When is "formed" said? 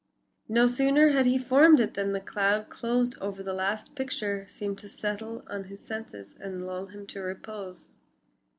1.37-1.79